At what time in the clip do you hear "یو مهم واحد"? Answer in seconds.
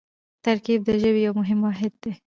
1.25-1.93